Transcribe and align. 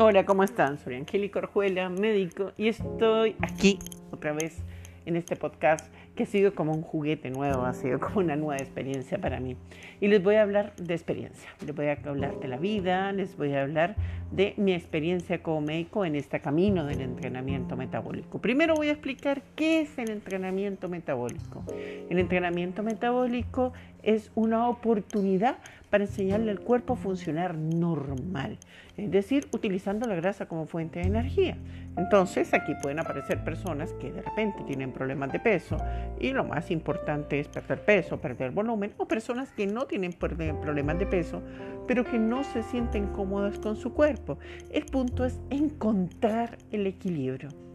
Hola, 0.00 0.24
¿cómo 0.24 0.44
están? 0.44 0.78
Soy 0.78 0.94
Angélica 0.94 1.40
Orjuela, 1.40 1.88
médico, 1.88 2.52
y 2.56 2.68
estoy 2.68 3.34
aquí 3.40 3.80
otra 4.12 4.32
vez 4.32 4.62
en 5.06 5.16
este 5.16 5.34
podcast 5.34 5.92
que 6.14 6.22
ha 6.22 6.26
sido 6.26 6.54
como 6.54 6.72
un 6.72 6.82
juguete 6.82 7.30
nuevo, 7.30 7.64
ha 7.64 7.72
sido 7.72 7.98
como 7.98 8.20
una 8.20 8.36
nueva 8.36 8.58
experiencia 8.58 9.18
para 9.18 9.40
mí. 9.40 9.56
Y 10.00 10.06
les 10.06 10.22
voy 10.22 10.36
a 10.36 10.42
hablar 10.42 10.72
de 10.76 10.94
experiencia, 10.94 11.50
les 11.66 11.74
voy 11.74 11.86
a 11.86 11.98
hablar 12.06 12.38
de 12.38 12.46
la 12.46 12.58
vida, 12.58 13.10
les 13.10 13.36
voy 13.36 13.54
a 13.54 13.62
hablar 13.62 13.96
de 14.30 14.54
mi 14.56 14.72
experiencia 14.72 15.42
como 15.42 15.62
médico 15.62 16.04
en 16.04 16.14
este 16.14 16.38
camino 16.40 16.84
del 16.84 17.00
entrenamiento 17.00 17.76
metabólico. 17.76 18.40
Primero 18.40 18.74
voy 18.74 18.90
a 18.90 18.92
explicar 18.92 19.42
qué 19.56 19.80
es 19.80 19.98
el 19.98 20.10
entrenamiento 20.10 20.88
metabólico. 20.88 21.64
El 22.08 22.20
entrenamiento 22.20 22.84
metabólico 22.84 23.72
es 24.08 24.30
una 24.34 24.70
oportunidad 24.70 25.58
para 25.90 26.04
enseñarle 26.04 26.50
al 26.50 26.60
cuerpo 26.60 26.94
a 26.94 26.96
funcionar 26.96 27.56
normal, 27.56 28.56
es 28.96 29.10
decir, 29.10 29.46
utilizando 29.52 30.08
la 30.08 30.14
grasa 30.14 30.46
como 30.46 30.64
fuente 30.64 31.00
de 31.00 31.06
energía. 31.06 31.58
Entonces 31.94 32.54
aquí 32.54 32.72
pueden 32.80 33.00
aparecer 33.00 33.44
personas 33.44 33.92
que 34.00 34.10
de 34.10 34.22
repente 34.22 34.64
tienen 34.66 34.92
problemas 34.92 35.30
de 35.30 35.40
peso 35.40 35.76
y 36.18 36.32
lo 36.32 36.42
más 36.44 36.70
importante 36.70 37.38
es 37.38 37.48
perder 37.48 37.84
peso, 37.84 38.18
perder 38.18 38.50
volumen, 38.50 38.94
o 38.96 39.06
personas 39.06 39.52
que 39.52 39.66
no 39.66 39.84
tienen 39.84 40.14
problemas 40.14 40.98
de 40.98 41.06
peso, 41.06 41.42
pero 41.86 42.02
que 42.02 42.18
no 42.18 42.44
se 42.44 42.62
sienten 42.62 43.08
cómodas 43.08 43.58
con 43.58 43.76
su 43.76 43.92
cuerpo. 43.92 44.38
El 44.70 44.86
punto 44.86 45.26
es 45.26 45.38
encontrar 45.50 46.56
el 46.70 46.86
equilibrio. 46.86 47.67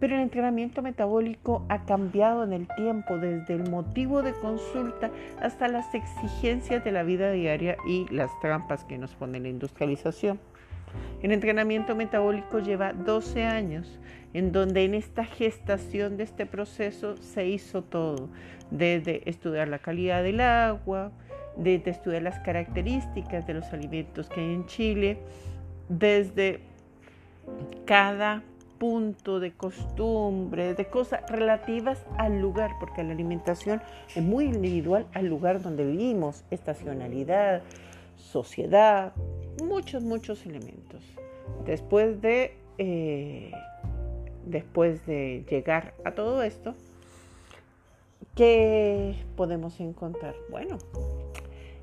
Pero 0.00 0.16
el 0.16 0.22
entrenamiento 0.22 0.82
metabólico 0.82 1.64
ha 1.68 1.84
cambiado 1.84 2.44
en 2.44 2.52
el 2.52 2.68
tiempo 2.76 3.16
desde 3.16 3.54
el 3.54 3.70
motivo 3.70 4.22
de 4.22 4.32
consulta 4.32 5.10
hasta 5.40 5.68
las 5.68 5.94
exigencias 5.94 6.84
de 6.84 6.92
la 6.92 7.02
vida 7.04 7.30
diaria 7.30 7.76
y 7.86 8.06
las 8.12 8.30
trampas 8.40 8.84
que 8.84 8.98
nos 8.98 9.14
pone 9.14 9.40
la 9.40 9.48
industrialización. 9.48 10.38
El 11.22 11.32
entrenamiento 11.32 11.96
metabólico 11.96 12.58
lleva 12.58 12.92
12 12.92 13.44
años, 13.44 13.98
en 14.32 14.52
donde 14.52 14.84
en 14.84 14.94
esta 14.94 15.24
gestación 15.24 16.16
de 16.16 16.24
este 16.24 16.44
proceso 16.44 17.16
se 17.16 17.46
hizo 17.46 17.82
todo, 17.82 18.28
desde 18.70 19.28
estudiar 19.28 19.68
la 19.68 19.78
calidad 19.78 20.22
del 20.22 20.40
agua, 20.40 21.12
desde 21.56 21.90
estudiar 21.90 22.22
las 22.22 22.38
características 22.40 23.46
de 23.46 23.54
los 23.54 23.72
alimentos 23.72 24.28
que 24.28 24.40
hay 24.40 24.54
en 24.54 24.66
Chile, 24.66 25.18
desde 25.88 26.60
cada 27.84 28.42
punto 28.78 29.40
de 29.40 29.52
costumbre, 29.52 30.74
de 30.74 30.86
cosas 30.86 31.28
relativas 31.30 32.04
al 32.18 32.40
lugar, 32.40 32.72
porque 32.80 33.02
la 33.02 33.12
alimentación 33.12 33.80
es 34.14 34.22
muy 34.22 34.44
individual 34.44 35.06
al 35.14 35.26
lugar 35.26 35.62
donde 35.62 35.84
vivimos, 35.84 36.44
estacionalidad, 36.50 37.62
sociedad, 38.16 39.12
muchos, 39.62 40.02
muchos 40.02 40.44
elementos. 40.46 41.02
Después 41.64 42.20
de, 42.20 42.56
eh, 42.78 43.52
después 44.46 45.04
de 45.06 45.44
llegar 45.48 45.94
a 46.04 46.12
todo 46.12 46.42
esto, 46.42 46.74
¿qué 48.34 49.14
podemos 49.36 49.80
encontrar? 49.80 50.34
Bueno, 50.50 50.78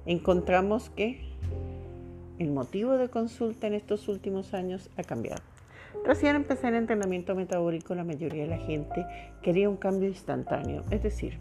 encontramos 0.05 0.89
que 0.89 1.21
el 2.39 2.51
motivo 2.51 2.97
de 2.97 3.09
consulta 3.09 3.67
en 3.67 3.75
estos 3.75 4.07
últimos 4.07 4.53
años 4.53 4.89
ha 4.97 5.03
cambiado. 5.03 5.50
Recién 6.05 6.35
empecé 6.35 6.69
el 6.69 6.75
entrenamiento 6.75 7.35
metabólico, 7.35 7.93
la 7.93 8.03
mayoría 8.03 8.43
de 8.43 8.49
la 8.49 8.57
gente 8.57 9.05
quería 9.41 9.69
un 9.69 9.77
cambio 9.77 10.07
instantáneo. 10.07 10.83
Es 10.89 11.03
decir, 11.03 11.37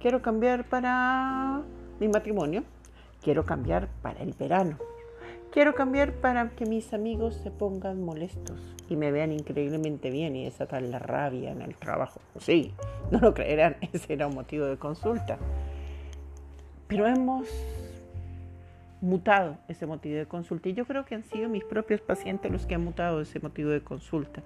quiero 0.00 0.22
cambiar 0.22 0.68
para 0.68 1.62
mi 1.98 2.08
matrimonio, 2.08 2.62
quiero 3.22 3.44
cambiar 3.44 3.88
para 4.02 4.22
el 4.22 4.32
verano, 4.32 4.78
quiero 5.50 5.74
cambiar 5.74 6.12
para 6.12 6.50
que 6.50 6.66
mis 6.66 6.92
amigos 6.92 7.34
se 7.42 7.50
pongan 7.50 8.02
molestos 8.02 8.76
y 8.88 8.96
me 8.96 9.10
vean 9.10 9.32
increíblemente 9.32 10.10
bien 10.10 10.36
y 10.36 10.44
desatan 10.44 10.90
la 10.90 10.98
rabia 10.98 11.50
en 11.50 11.62
el 11.62 11.74
trabajo. 11.74 12.20
Sí, 12.38 12.72
no 13.10 13.18
lo 13.18 13.34
creerán, 13.34 13.76
ese 13.92 14.12
era 14.12 14.26
un 14.28 14.34
motivo 14.34 14.66
de 14.66 14.76
consulta. 14.76 15.38
Pero 16.86 17.06
hemos 17.08 17.48
mutado 19.06 19.56
ese 19.68 19.86
motivo 19.86 20.16
de 20.16 20.26
consulta. 20.26 20.68
Y 20.68 20.74
yo 20.74 20.84
creo 20.84 21.04
que 21.04 21.14
han 21.14 21.24
sido 21.24 21.48
mis 21.48 21.64
propios 21.64 22.00
pacientes 22.00 22.50
los 22.50 22.66
que 22.66 22.74
han 22.74 22.84
mutado 22.84 23.20
ese 23.20 23.40
motivo 23.40 23.70
de 23.70 23.80
consulta. 23.80 24.42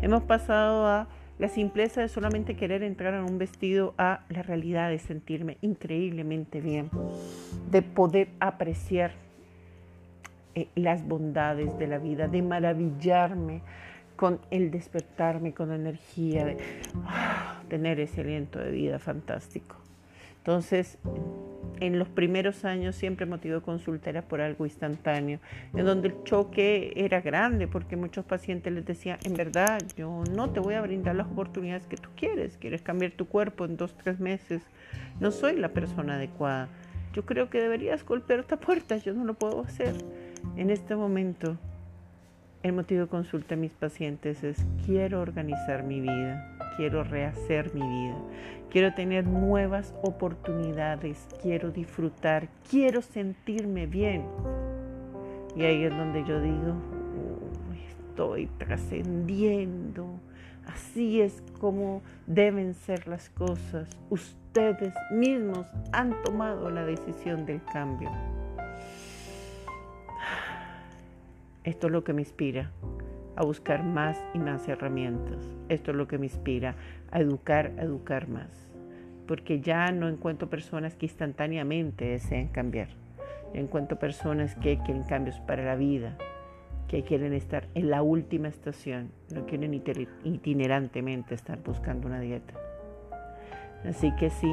Hemos 0.00 0.22
pasado 0.22 0.86
a 0.86 1.08
la 1.38 1.48
simpleza 1.48 2.00
de 2.00 2.08
solamente 2.08 2.56
querer 2.56 2.82
entrar 2.82 3.14
en 3.14 3.24
un 3.24 3.38
vestido 3.38 3.94
a 3.98 4.20
la 4.28 4.42
realidad 4.42 4.90
de 4.90 4.98
sentirme 4.98 5.58
increíblemente 5.62 6.60
bien, 6.60 6.90
de 7.70 7.82
poder 7.82 8.28
apreciar 8.38 9.12
eh, 10.54 10.68
las 10.76 11.06
bondades 11.06 11.76
de 11.78 11.88
la 11.88 11.98
vida, 11.98 12.28
de 12.28 12.42
maravillarme 12.42 13.62
con 14.14 14.38
el 14.52 14.70
despertarme 14.70 15.52
con 15.52 15.72
energía, 15.72 16.44
de 16.44 16.56
ah, 17.06 17.60
tener 17.68 17.98
ese 17.98 18.20
aliento 18.20 18.60
de 18.60 18.70
vida 18.70 19.00
fantástico. 19.00 19.76
Entonces, 20.38 20.98
en 21.80 21.98
los 21.98 22.08
primeros 22.08 22.64
años 22.64 22.94
siempre 22.94 23.26
motivo 23.26 23.56
de 23.56 23.60
consulta 23.62 24.10
era 24.10 24.22
por 24.22 24.40
algo 24.40 24.64
instantáneo, 24.64 25.40
en 25.74 25.84
donde 25.84 26.08
el 26.08 26.24
choque 26.24 26.92
era 26.96 27.20
grande 27.20 27.66
porque 27.66 27.96
muchos 27.96 28.24
pacientes 28.24 28.72
les 28.72 28.84
decían, 28.84 29.18
en 29.24 29.34
verdad, 29.34 29.80
yo 29.96 30.24
no 30.34 30.50
te 30.50 30.60
voy 30.60 30.74
a 30.74 30.82
brindar 30.82 31.16
las 31.16 31.26
oportunidades 31.26 31.86
que 31.86 31.96
tú 31.96 32.08
quieres, 32.16 32.56
quieres 32.56 32.82
cambiar 32.82 33.12
tu 33.12 33.26
cuerpo 33.26 33.64
en 33.64 33.76
dos, 33.76 33.96
tres 33.96 34.20
meses, 34.20 34.62
no 35.20 35.30
soy 35.30 35.56
la 35.56 35.68
persona 35.68 36.16
adecuada. 36.16 36.68
Yo 37.12 37.24
creo 37.24 37.48
que 37.48 37.60
deberías 37.60 38.04
golpear 38.04 38.40
esta 38.40 38.56
puerta, 38.58 38.96
yo 38.96 39.14
no 39.14 39.24
lo 39.24 39.34
puedo 39.34 39.60
hacer. 39.60 39.94
En 40.56 40.70
este 40.70 40.96
momento, 40.96 41.56
el 42.62 42.72
motivo 42.72 43.02
de 43.02 43.06
consulta 43.06 43.54
a 43.54 43.58
mis 43.58 43.72
pacientes 43.72 44.42
es, 44.42 44.66
quiero 44.84 45.20
organizar 45.20 45.84
mi 45.84 46.00
vida 46.00 46.54
quiero 46.76 47.04
rehacer 47.04 47.72
mi 47.74 47.80
vida, 47.80 48.16
quiero 48.74 48.92
tener 48.92 49.24
nuevas 49.24 49.94
oportunidades, 50.02 51.28
quiero 51.40 51.70
disfrutar, 51.70 52.48
quiero 52.68 53.02
sentirme 53.02 53.86
bien. 53.86 54.24
Y 55.54 55.62
ahí 55.62 55.84
es 55.84 55.96
donde 55.96 56.24
yo 56.24 56.40
digo, 56.40 56.74
estoy 58.08 58.48
trascendiendo. 58.58 60.18
Así 60.66 61.20
es 61.20 61.40
como 61.60 62.02
deben 62.26 62.74
ser 62.74 63.06
las 63.06 63.30
cosas. 63.30 63.88
Ustedes 64.10 64.92
mismos 65.12 65.68
han 65.92 66.20
tomado 66.24 66.68
la 66.68 66.84
decisión 66.84 67.46
del 67.46 67.62
cambio. 67.72 68.10
Esto 71.62 71.86
es 71.86 71.92
lo 71.92 72.02
que 72.02 72.12
me 72.12 72.22
inspira 72.22 72.72
a 73.36 73.44
buscar 73.44 73.84
más 73.84 74.18
y 74.34 74.38
más 74.38 74.68
herramientas. 74.68 75.38
Esto 75.68 75.90
es 75.90 75.96
lo 75.96 76.06
que 76.06 76.18
me 76.18 76.26
inspira 76.26 76.74
a 77.10 77.20
educar, 77.20 77.72
a 77.78 77.82
educar 77.82 78.28
más. 78.28 78.70
Porque 79.26 79.60
ya 79.60 79.90
no 79.92 80.08
encuentro 80.08 80.50
personas 80.50 80.94
que 80.96 81.06
instantáneamente 81.06 82.04
deseen 82.04 82.48
cambiar. 82.48 82.88
Yo 83.52 83.60
encuentro 83.60 83.98
personas 83.98 84.54
que 84.56 84.78
quieren 84.78 85.04
cambios 85.04 85.38
para 85.40 85.64
la 85.64 85.76
vida, 85.76 86.16
que 86.88 87.02
quieren 87.02 87.32
estar 87.32 87.66
en 87.74 87.90
la 87.90 88.02
última 88.02 88.48
estación, 88.48 89.10
no 89.32 89.46
quieren 89.46 89.74
itinerantemente 90.24 91.34
estar 91.34 91.62
buscando 91.62 92.06
una 92.06 92.20
dieta. 92.20 92.54
Así 93.84 94.14
que 94.16 94.30
sí, 94.30 94.52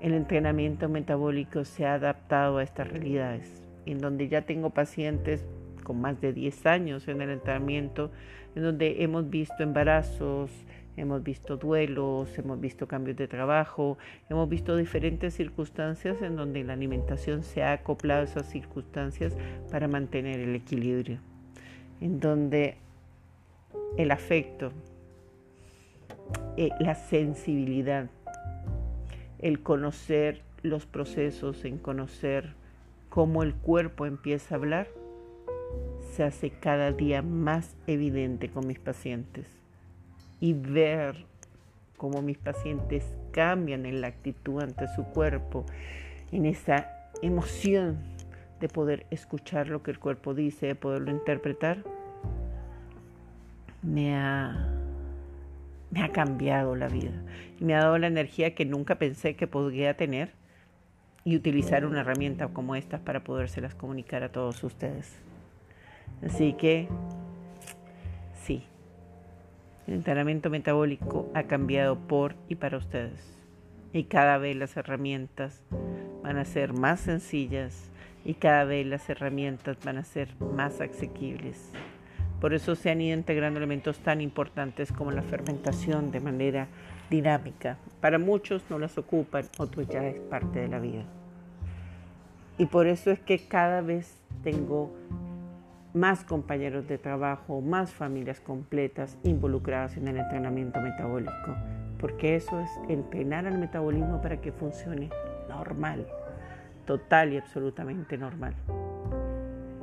el 0.00 0.14
entrenamiento 0.14 0.88
metabólico 0.88 1.64
se 1.64 1.86
ha 1.86 1.94
adaptado 1.94 2.58
a 2.58 2.62
estas 2.62 2.88
realidades, 2.88 3.62
en 3.86 3.98
donde 3.98 4.28
ya 4.28 4.42
tengo 4.42 4.70
pacientes 4.70 5.46
con 5.82 6.00
más 6.00 6.20
de 6.20 6.32
10 6.32 6.66
años 6.66 7.08
en 7.08 7.20
el 7.20 7.30
entrenamiento, 7.30 8.10
en 8.54 8.62
donde 8.62 9.02
hemos 9.02 9.28
visto 9.28 9.62
embarazos, 9.62 10.50
hemos 10.96 11.22
visto 11.22 11.56
duelos, 11.56 12.38
hemos 12.38 12.60
visto 12.60 12.86
cambios 12.86 13.16
de 13.16 13.28
trabajo, 13.28 13.98
hemos 14.28 14.48
visto 14.48 14.76
diferentes 14.76 15.34
circunstancias 15.34 16.20
en 16.22 16.36
donde 16.36 16.64
la 16.64 16.74
alimentación 16.74 17.42
se 17.42 17.62
ha 17.62 17.72
acoplado 17.72 18.22
a 18.22 18.24
esas 18.24 18.46
circunstancias 18.50 19.36
para 19.70 19.88
mantener 19.88 20.40
el 20.40 20.54
equilibrio, 20.54 21.18
en 22.00 22.20
donde 22.20 22.76
el 23.96 24.10
afecto, 24.10 24.72
eh, 26.56 26.70
la 26.78 26.94
sensibilidad, 26.94 28.08
el 29.38 29.60
conocer 29.60 30.42
los 30.62 30.86
procesos, 30.86 31.64
en 31.64 31.78
conocer 31.78 32.54
cómo 33.08 33.42
el 33.42 33.54
cuerpo 33.54 34.06
empieza 34.06 34.54
a 34.54 34.58
hablar, 34.58 34.88
se 36.12 36.24
hace 36.24 36.50
cada 36.50 36.92
día 36.92 37.22
más 37.22 37.74
evidente 37.86 38.48
con 38.50 38.66
mis 38.66 38.78
pacientes 38.78 39.46
y 40.40 40.52
ver 40.52 41.24
cómo 41.96 42.20
mis 42.20 42.36
pacientes 42.36 43.04
cambian 43.30 43.86
en 43.86 44.00
la 44.00 44.08
actitud 44.08 44.60
ante 44.60 44.88
su 44.88 45.04
cuerpo, 45.04 45.64
en 46.32 46.46
esa 46.46 46.90
emoción 47.22 47.98
de 48.60 48.68
poder 48.68 49.06
escuchar 49.10 49.68
lo 49.68 49.82
que 49.82 49.90
el 49.90 49.98
cuerpo 49.98 50.34
dice, 50.34 50.66
de 50.66 50.74
poderlo 50.74 51.10
interpretar, 51.10 51.84
me 53.82 54.14
ha, 54.16 54.68
me 55.90 56.02
ha 56.02 56.12
cambiado 56.12 56.76
la 56.76 56.88
vida 56.88 57.22
y 57.58 57.64
me 57.64 57.74
ha 57.74 57.80
dado 57.80 57.98
la 57.98 58.06
energía 58.06 58.54
que 58.54 58.64
nunca 58.64 58.96
pensé 58.96 59.34
que 59.34 59.46
podría 59.46 59.96
tener 59.96 60.32
y 61.24 61.36
utilizar 61.36 61.86
una 61.86 62.00
herramienta 62.00 62.48
como 62.48 62.74
esta 62.74 62.98
para 62.98 63.24
podérselas 63.24 63.74
comunicar 63.74 64.22
a 64.22 64.32
todos 64.32 64.62
ustedes. 64.64 65.22
Así 66.24 66.52
que, 66.54 66.88
sí, 68.44 68.64
el 69.86 69.94
entrenamiento 69.94 70.50
metabólico 70.50 71.28
ha 71.34 71.44
cambiado 71.44 71.98
por 71.98 72.34
y 72.48 72.54
para 72.54 72.78
ustedes. 72.78 73.36
Y 73.92 74.04
cada 74.04 74.38
vez 74.38 74.56
las 74.56 74.76
herramientas 74.76 75.62
van 76.22 76.38
a 76.38 76.44
ser 76.44 76.72
más 76.72 77.00
sencillas 77.00 77.90
y 78.24 78.34
cada 78.34 78.64
vez 78.64 78.86
las 78.86 79.08
herramientas 79.10 79.76
van 79.84 79.98
a 79.98 80.04
ser 80.04 80.28
más 80.40 80.80
asequibles. 80.80 81.72
Por 82.40 82.54
eso 82.54 82.74
se 82.74 82.90
han 82.90 83.00
ido 83.00 83.16
integrando 83.16 83.58
elementos 83.58 83.98
tan 83.98 84.20
importantes 84.20 84.92
como 84.92 85.10
la 85.10 85.22
fermentación 85.22 86.10
de 86.10 86.20
manera 86.20 86.68
dinámica. 87.10 87.78
Para 88.00 88.18
muchos 88.18 88.64
no 88.70 88.78
las 88.78 88.98
ocupan, 88.98 89.44
otros 89.58 89.88
ya 89.88 90.06
es 90.06 90.18
parte 90.18 90.60
de 90.60 90.68
la 90.68 90.80
vida. 90.80 91.04
Y 92.58 92.66
por 92.66 92.86
eso 92.86 93.10
es 93.10 93.20
que 93.20 93.38
cada 93.38 93.80
vez 93.80 94.16
tengo 94.42 94.92
más 95.94 96.24
compañeros 96.24 96.88
de 96.88 96.98
trabajo, 96.98 97.60
más 97.60 97.92
familias 97.92 98.40
completas 98.40 99.18
involucradas 99.24 99.96
en 99.96 100.08
el 100.08 100.16
entrenamiento 100.16 100.80
metabólico, 100.80 101.54
porque 101.98 102.36
eso 102.36 102.58
es 102.60 102.70
entrenar 102.88 103.46
al 103.46 103.58
metabolismo 103.58 104.20
para 104.20 104.40
que 104.40 104.52
funcione 104.52 105.10
normal, 105.48 106.06
total 106.86 107.32
y 107.32 107.38
absolutamente 107.38 108.16
normal 108.16 108.54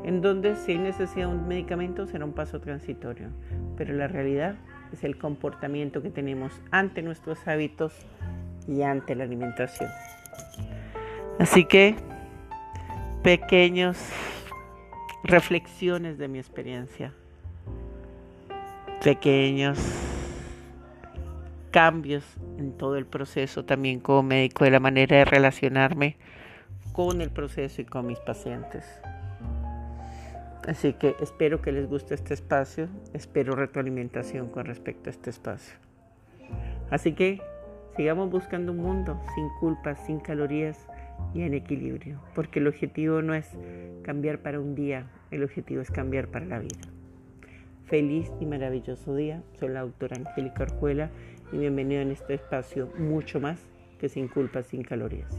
en 0.09 0.21
donde 0.21 0.55
si 0.55 0.71
hay 0.71 0.79
necesidad 0.79 1.27
de 1.27 1.35
un 1.35 1.47
medicamento 1.47 2.07
será 2.07 2.25
un 2.25 2.33
paso 2.33 2.59
transitorio, 2.59 3.27
pero 3.77 3.93
la 3.93 4.07
realidad 4.07 4.55
es 4.91 5.03
el 5.03 5.17
comportamiento 5.17 6.01
que 6.01 6.09
tenemos 6.09 6.51
ante 6.71 7.03
nuestros 7.03 7.47
hábitos 7.47 7.93
y 8.67 8.81
ante 8.81 9.15
la 9.15 9.25
alimentación. 9.25 9.89
Así 11.37 11.65
que 11.65 11.95
pequeños 13.23 13.97
reflexiones 15.23 16.17
de 16.17 16.27
mi 16.27 16.39
experiencia, 16.39 17.13
pequeños 19.03 19.77
cambios 21.71 22.23
en 22.57 22.73
todo 22.73 22.95
el 22.95 23.05
proceso 23.05 23.63
también 23.63 23.99
como 23.99 24.23
médico 24.23 24.63
de 24.63 24.71
la 24.71 24.79
manera 24.79 25.17
de 25.17 25.25
relacionarme 25.25 26.17
con 26.93 27.21
el 27.21 27.29
proceso 27.29 27.81
y 27.81 27.85
con 27.85 28.07
mis 28.07 28.19
pacientes. 28.19 28.85
Así 30.67 30.93
que 30.93 31.15
espero 31.21 31.61
que 31.61 31.71
les 31.71 31.87
guste 31.87 32.15
este 32.15 32.33
espacio, 32.33 32.89
espero 33.13 33.55
retroalimentación 33.55 34.49
con 34.49 34.65
respecto 34.65 35.09
a 35.09 35.11
este 35.11 35.29
espacio. 35.29 35.75
Así 36.89 37.13
que 37.13 37.41
sigamos 37.95 38.29
buscando 38.29 38.71
un 38.71 38.79
mundo 38.79 39.21
sin 39.35 39.47
culpas, 39.59 39.99
sin 40.05 40.19
calorías 40.19 40.87
y 41.33 41.41
en 41.41 41.53
equilibrio, 41.53 42.21
porque 42.35 42.59
el 42.59 42.67
objetivo 42.67 43.21
no 43.21 43.33
es 43.33 43.49
cambiar 44.03 44.39
para 44.39 44.59
un 44.59 44.75
día, 44.75 45.07
el 45.31 45.43
objetivo 45.43 45.81
es 45.81 45.91
cambiar 45.91 46.27
para 46.27 46.45
la 46.45 46.59
vida. 46.59 46.79
Feliz 47.85 48.31
y 48.39 48.45
maravilloso 48.45 49.15
día, 49.15 49.41
soy 49.59 49.69
la 49.69 49.81
doctora 49.81 50.17
Angélica 50.17 50.63
Orjuela 50.63 51.09
y 51.51 51.57
bienvenido 51.57 52.01
en 52.01 52.11
este 52.11 52.35
espacio 52.35 52.91
mucho 52.97 53.39
más 53.39 53.59
que 53.99 54.09
sin 54.09 54.27
culpas, 54.27 54.67
sin 54.67 54.83
calorías. 54.83 55.35